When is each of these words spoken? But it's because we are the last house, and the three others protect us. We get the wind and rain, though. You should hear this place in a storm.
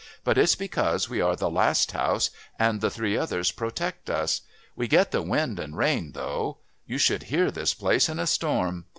But 0.23 0.35
it's 0.35 0.55
because 0.55 1.09
we 1.11 1.21
are 1.21 1.35
the 1.35 1.47
last 1.47 1.91
house, 1.91 2.31
and 2.57 2.81
the 2.81 2.89
three 2.89 3.15
others 3.15 3.51
protect 3.51 4.09
us. 4.09 4.41
We 4.75 4.87
get 4.87 5.11
the 5.11 5.21
wind 5.21 5.59
and 5.59 5.77
rain, 5.77 6.13
though. 6.13 6.57
You 6.87 6.97
should 6.97 7.21
hear 7.29 7.51
this 7.51 7.75
place 7.75 8.09
in 8.09 8.17
a 8.17 8.25
storm. 8.25 8.85